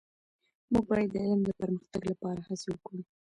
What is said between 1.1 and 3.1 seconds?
د علم د پرمختګ لپاره هڅې وکړو.